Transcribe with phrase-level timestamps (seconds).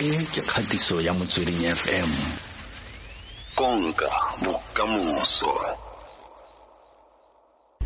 [0.00, 2.10] e ke kgatiso ya motsweding fm
[3.54, 4.08] konka
[4.44, 5.52] bokamoso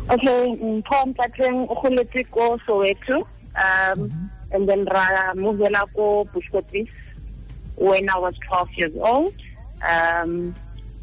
[0.09, 3.27] Okay, mpho Ntlatleng o goletse ko Soweto
[3.59, 6.87] um and then ra movela ko Bushbuckridge
[7.75, 9.35] when I was 12 years old.
[9.83, 10.55] Um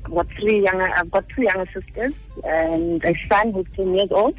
[0.06, 4.12] I've got three younger I've got two younger sisters and a son who's 10 years
[4.12, 4.38] old.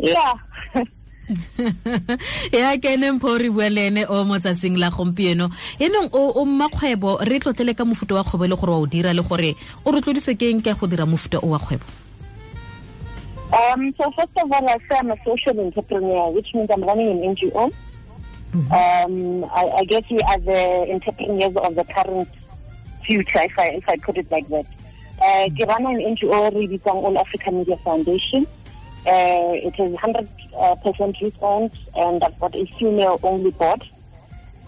[0.00, 0.34] Yeah.
[2.52, 6.44] ya ke ene mpho re bua le ene o mo tsatsing la gompieno enong o
[6.44, 9.90] mmakgwebo re tlotlele ka mofuta wa kgwebo le gore wa o dira le gore o
[9.90, 11.86] rotloedise keng ke go dira mofuta o wa kgwebo
[13.50, 17.10] Um, so first of all, I say I'm a social entrepreneur, which means I'm running
[17.10, 17.72] an NGO.
[18.54, 22.28] Um, I, I guess we are the entrepreneurs of the current
[23.02, 24.66] future, if I, if I put it like that.
[25.20, 26.32] Uh, ke run an NGO
[26.86, 28.46] All Africa Media Foundation.
[29.06, 30.28] Uh, it is 100%
[31.20, 33.88] youth owned, and I've got a female-only board.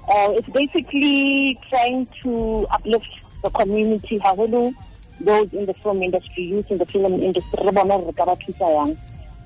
[0.09, 3.09] Uh, it's basically trying to uplift
[3.43, 4.75] the community, haholo
[5.21, 7.65] those in the film industry, youth in the film industry.
[7.65, 8.99] re bona re ka ba thusa yang.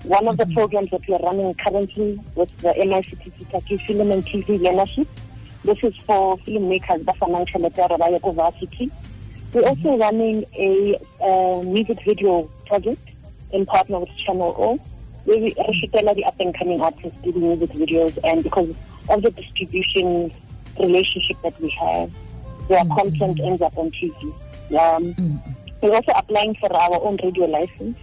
[0.05, 4.24] One of the programs that we are running currently with the MICT ke Film and
[4.24, 5.08] TV Learnership.
[5.64, 8.91] This is for filmmakers ba sanang tšhelete ya ba ye ko varsity.
[9.52, 13.02] We're also running a uh, music video project
[13.52, 14.80] in partner with Channel O.
[15.27, 18.74] We shutela the up and coming artists do music videos and because
[19.08, 20.33] of the distribution
[20.78, 22.10] relationship that we have,
[22.68, 24.34] their content ends up on TV.
[24.78, 25.42] Um,
[25.80, 27.98] we're also applying for our own radio license.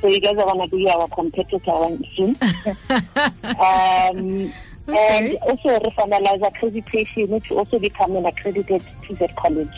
[0.00, 1.72] So you guys are going to be our competitor
[2.16, 2.36] soon.
[3.58, 4.52] um,
[4.88, 9.68] And also re finalize accreditation to also become an accredited TZ college.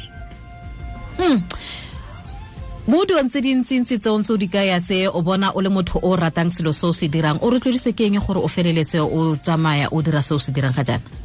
[2.87, 6.17] Mo tse dintsintsi tseo ntse o di kaya tse o bona o le motho o
[6.17, 10.03] ratang selo se o se dirang o ke eng gore o feleletse o tsamaya o
[10.03, 11.25] dira se o se dirang ga jaana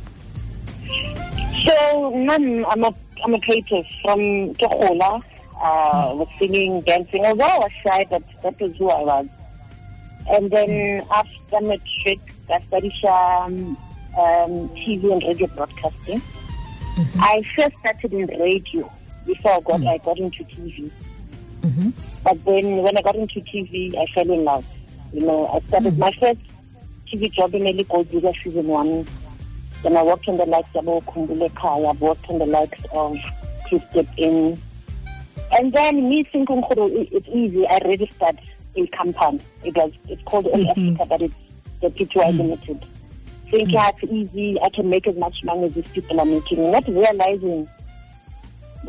[1.66, 5.22] So, I'm a, I'm a creative from Kehola,
[5.62, 7.26] uh, with singing, dancing.
[7.26, 9.28] Although I was shy, but that was who I was.
[10.30, 12.20] And then after matric,
[12.50, 13.78] I studied um,
[14.18, 16.22] um, TV and radio broadcasting.
[17.20, 18.90] I first started in radio
[19.26, 20.90] before I got, I got into TV.
[22.24, 24.66] But then when I got into TV, I fell in love.
[25.14, 26.40] You know, I started my first
[27.12, 29.06] TV job in Eli Goldberger season one.
[29.84, 33.18] Then I worked on the likes of Khumbul'ekhaya, I worked on the likes of
[33.68, 34.62] Chris Step In.
[35.52, 38.40] And then me thinking it's easy, I registered
[38.76, 39.40] a company.
[39.64, 41.34] It was it's called All Africa, but it's
[41.82, 42.86] the PTY Limited.
[43.50, 46.72] Thinking "Ah, it's easy, I can make as much money as these people are making,
[46.72, 47.68] not realizing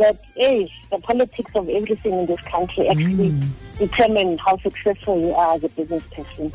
[0.01, 3.49] that hey, the politics of everything in this country actually mm.
[3.79, 6.53] determine how successful you are as a business person.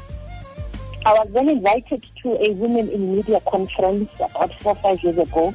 [1.06, 5.19] I was then invited to a Women in Media conference about four or five years
[5.19, 5.53] ago.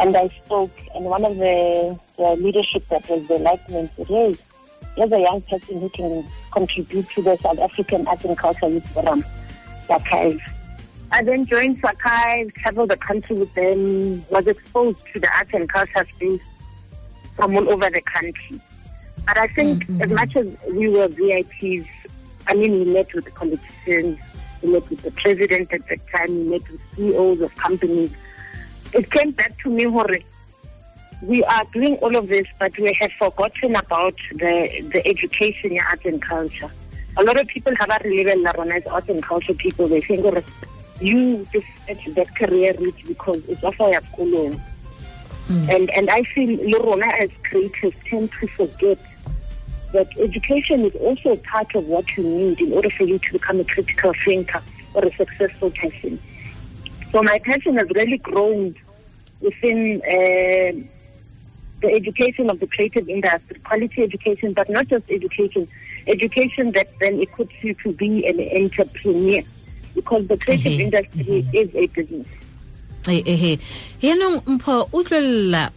[0.00, 3.36] And I spoke, and one of the, the leadership that was me
[3.76, 4.34] and said, hey,
[4.96, 8.88] there's a young person who can contribute to the South African Arts and Culture Youth
[8.94, 9.22] Forum,
[9.86, 10.42] Sakai.
[11.10, 15.68] I then joined Sakai, traveled the country with them, was exposed to the arts and
[15.68, 16.40] culture space
[17.36, 18.60] from all over the country.
[19.26, 20.02] But I think mm-hmm.
[20.02, 21.86] as much as we were VIPs,
[22.48, 24.18] I mean, we met with the politicians,
[24.62, 28.10] we met with the president at the time, we met with CEOs of companies.
[28.92, 30.18] It came back to me, Hore,
[31.22, 35.78] we are doing all of this, but we have forgotten about the, the education in
[35.78, 36.70] arts and culture.
[37.16, 39.86] A lot of people have a level as art and culture people.
[39.86, 40.42] They think, "Hore,
[41.00, 44.00] you just at that career route because it's offer ya
[45.48, 45.68] kolong.
[45.68, 48.98] And and I feel Lorona as creators tend to forget
[49.92, 53.60] that education is also part of what you need in order for you to become
[53.60, 54.62] a critical thinker
[54.94, 56.18] or a successful person.
[57.12, 58.74] So my passion has really grown
[59.40, 60.72] within uh,
[61.80, 65.68] the education of the creative industry, quality education, but not just education,
[66.06, 69.42] education that then equips you to be an entrepreneur.
[69.94, 72.26] Because the creative Mhm, industry is a business.
[73.10, 73.58] Ehe
[74.02, 74.88] yaanong mpho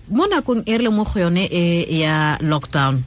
[0.10, 3.04] mo nakong e re le mo go yone e ya lockdown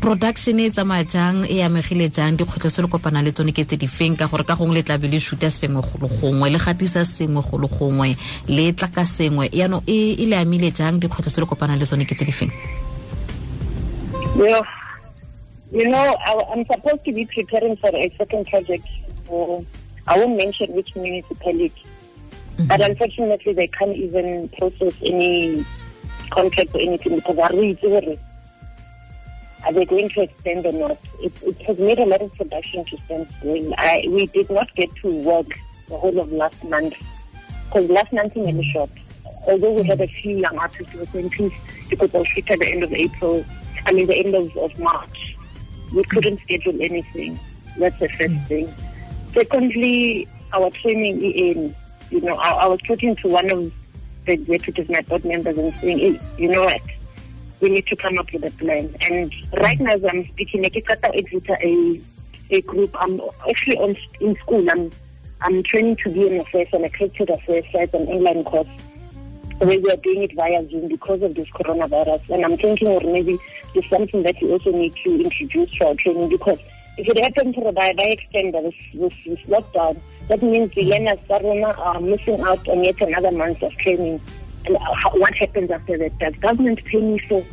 [0.00, 3.76] production e tsamaya jang e amegile jang dikgwetlho tse le kopana le tsone ke tse
[3.76, 4.16] di feng?
[4.16, 5.82] Ka gore ka gongwe le tlabe le shoota sengwe
[6.20, 8.16] gongwe le gatisa sengwe gongwe
[8.48, 9.50] le tla ka sengwe.
[9.52, 12.52] Yaanong e le amile jang dikgwetlho tse le kopana le tsone ke tse di feng?
[15.74, 18.86] You know, I, I'm supposed to be preparing for a second project.
[19.28, 19.58] Uh,
[20.06, 21.72] I won't mention which municipality,
[22.54, 22.66] Mm-hmm.
[22.66, 25.64] but unfortunately, they can't even process any
[26.30, 28.18] contract or anything because I really do
[29.66, 30.98] Are they going to extend or not?
[31.20, 33.74] It, it has made a lot of production to stand still.
[33.76, 35.48] I, we did not get to work
[35.88, 36.94] the whole of last month
[37.66, 38.90] because last month in the shop.
[39.48, 41.52] although we had a few young artists who were saying, please,
[41.90, 43.44] you could all at the end of April,
[43.86, 45.36] I mean, the end of, of March.
[45.92, 46.10] We mm-hmm.
[46.10, 47.38] couldn't schedule anything.
[47.78, 48.44] That's the first mm-hmm.
[48.44, 48.74] thing.
[49.32, 51.74] Secondly, our training in,
[52.10, 53.72] you know, I, I was talking to one of
[54.26, 56.80] the executives, my board members, and saying, hey, you know what?
[57.60, 58.94] We need to come up with a plan.
[59.00, 62.00] And right now, as I'm speaking, I exit a
[62.50, 62.94] a group.
[62.98, 64.68] I'm actually on in school.
[64.70, 64.90] I'm
[65.40, 68.68] I'm training to be an affairs and accredited affairs site an online course
[69.58, 72.28] where we are doing it via Zoom because of this coronavirus.
[72.30, 73.38] And I'm thinking, or maybe
[73.72, 76.58] there's something that we also need to introduce to our training because
[76.96, 81.18] if it happens by by extend this, this this lockdown, that means the learners
[81.78, 84.20] are missing out on yet another month of training.
[84.66, 84.76] And
[85.14, 86.18] what happens after that?
[86.18, 87.44] Does government pay me for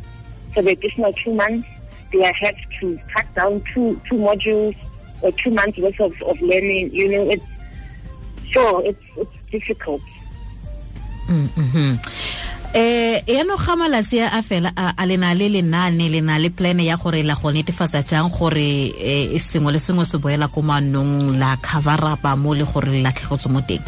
[0.54, 1.68] for the additional two months?
[2.14, 4.76] I have to cut down two two modules
[5.22, 6.94] or two months worth of, of learning?
[6.94, 7.44] You know, it's
[8.50, 10.02] sure it's it's difficult.
[11.26, 11.94] Mm-hmm.
[12.74, 17.22] Eh yaanong ga malatsi a fela a lena le lenane lena le plan ya gore
[17.22, 22.32] la go netefatsa jang gore e sengwe le sengwe se boela ko manong la coverapa
[22.36, 23.84] mo le gore latlhegetswe mo teng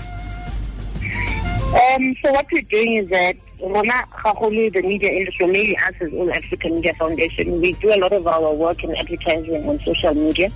[1.75, 6.12] Um, so what we're doing is that Rona Khaholi, the media industry, mainly us as
[6.12, 10.14] All African Media Foundation, we do a lot of our work in advertising on social
[10.14, 10.52] media.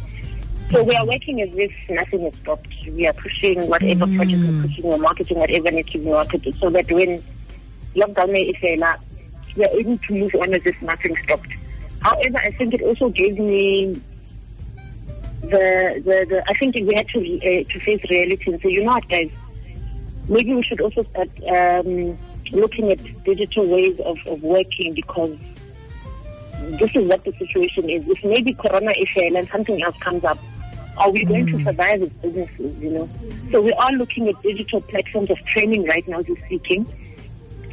[0.70, 2.68] So we are working as if nothing is stopped.
[2.86, 4.16] We are pushing whatever mm.
[4.16, 7.20] project we're pushing, we're marketing whatever needs to be marketed, so that when
[8.00, 9.00] lockdown is over,
[9.56, 11.50] we are able to move on as if nothing stopped.
[12.00, 14.00] However, I think it also gave me
[15.42, 18.84] the the, the I think we had to uh, to face reality and say, you
[18.84, 19.30] know what, guys,
[20.28, 22.18] maybe we should also start um,
[22.52, 25.36] looking at digital ways of, of working because
[26.78, 28.08] this is what the situation is.
[28.08, 30.38] If maybe Corona is here and something else comes up,
[30.98, 31.64] are we going to mm.
[31.64, 33.08] survive as businesses, you know?
[33.50, 36.86] So we are looking at digital platforms of training right now, just speaking.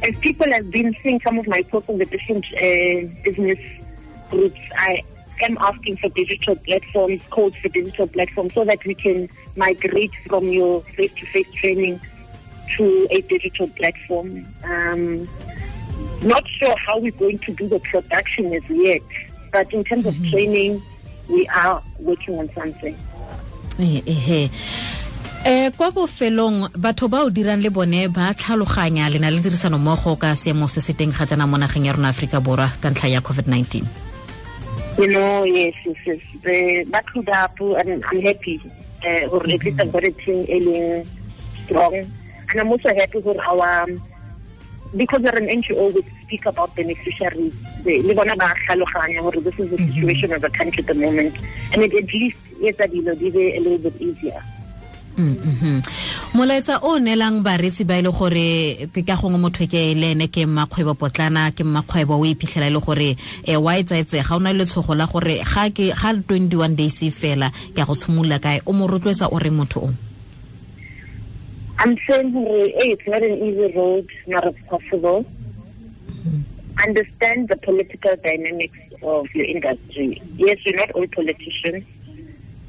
[0.02, 3.58] As people have been seeing some of my posts on the different uh, business
[4.30, 5.02] groups, I
[5.42, 10.48] am asking for digital platforms, codes for digital platforms, so that we can migrate from
[10.48, 12.00] your face-to-face training
[12.76, 14.46] to a digital platform.
[14.64, 15.28] Um,
[16.22, 19.02] not sure how we're going to do the production as yet,
[19.52, 20.08] but in terms mm -hmm.
[20.08, 20.30] of mm-hmm.
[20.30, 20.82] training,
[21.28, 22.96] we are working on something.
[23.78, 24.50] ehe
[25.46, 30.18] eh kwa bofelong batho ba o dirang le bone ba tlhaloganya lena le tirisano mmogo
[30.18, 33.14] ka seemo se se teng ga jana mo nageng ya rona aforika borwa ka ntlha
[33.14, 33.86] ya covid-19.
[34.98, 36.18] You know yes yes yes.
[36.42, 38.58] The back to the up and i'm happy
[39.06, 41.06] uh, or at least i've got a team ailing
[41.62, 41.94] strong.
[41.94, 43.86] And i'm also happy for our
[44.98, 47.54] because we're an NGO we speak about beneficiaries.
[47.86, 49.94] Le bona ba tlhaloganya gore this is the mm-hmm.
[49.94, 51.38] situation of the country at the moment.
[51.70, 54.42] And it at least etsa dilo di be a little bit easier.
[56.34, 60.94] Molaetsa o neelang baretsi ba ile gore ka gongwe motho ke le ene ke mmakgwebo
[60.94, 63.16] potlana ke mmakgwebo o iphitlhela e le gore
[63.48, 67.84] um wa e tsaetsega o na le letshogo la gore ga 21 days fela ke
[67.84, 69.90] go tshimolola kae o mo rotloetsa o reng motho o
[71.78, 75.26] I'm saying, hey, it's not an easy road, not possible.
[76.08, 76.40] Mm-hmm.
[76.82, 80.22] Understand the political dynamics of your industry.
[80.36, 81.84] Yes, you're not all politicians,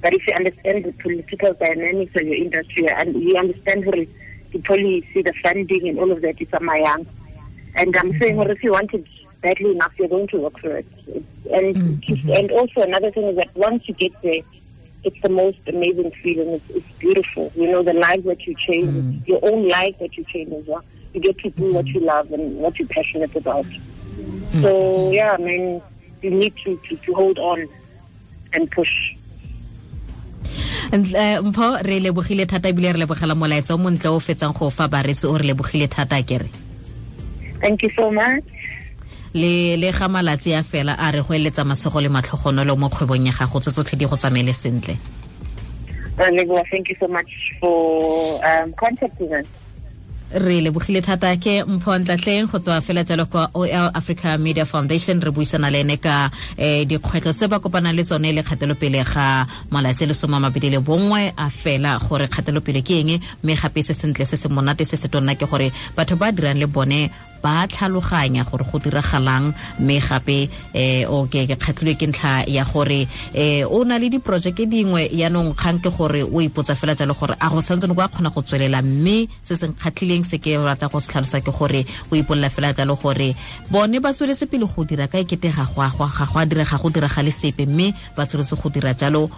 [0.01, 5.21] but if you understand the political dynamics of your industry and you understand the policy,
[5.21, 7.05] the funding, and all of that, it's a mayang.
[7.75, 9.05] And I'm saying, well, if you want it
[9.41, 10.87] badly enough, you're going to work for it.
[11.51, 12.31] And mm-hmm.
[12.31, 14.41] and also another thing is that once you get there,
[15.03, 16.49] it's the most amazing feeling.
[16.49, 17.51] It's, it's beautiful.
[17.55, 19.27] You know, the life that you change, mm.
[19.27, 20.83] your own life that you change as well.
[21.13, 23.65] You get to do what you love and what you're passionate about.
[23.65, 24.61] Mm.
[24.61, 25.81] So, yeah, I mean,
[26.21, 27.69] you need to, to, to hold on
[28.53, 29.15] and push.
[30.91, 35.25] Mpho re lebogile thata ebile re lebogela molaetsa o montle o fetsang go fa baretsi
[35.27, 36.49] o re lebogile thata kere
[37.61, 38.43] thank you so much.
[39.33, 43.25] Le le ga malatsi a fela a re go eletsa masego le matlhogonolo mo kgwebong
[43.25, 44.97] ya gago tse tsotlhe di go tsamaele sentle.
[46.17, 47.29] Thank you so much
[47.59, 49.45] for um, contacting us
[50.31, 55.21] re lebogile thata ke mpho ntlatleng go tswa fela jalo kwa ol africa media foundation.
[55.21, 59.47] Re buisana le ene ka um dikgwetlho tse ba kopanang le tsone le kgatelopele ga
[59.71, 63.93] malatsi le soma mabedi le bongwe a fela gore kgatelopele ke eng mme gape se
[63.93, 67.09] sentle se se monate se se tonna ke gore batho ba dirang le bone
[67.43, 73.07] ba tlhaloganya gore go diragalang mme gape um okay ke kgatlhilwe ke ntlha ya gore
[73.35, 77.35] um o na le diporojeke dingwe yaanong kgang ke gore o ipotsa fela jalo gore
[77.39, 80.87] a go santsene ko a kgona go tswelela mme se se nkgatlhileng se ke rata
[80.87, 83.35] go se tlhalosa ke gore o ipolola fela jalo gore
[83.71, 88.25] bone ba tsweletse pele go dira ka ekete ga go a diragale sepe mme ba
[88.25, 89.29] tsweletse go dira jalo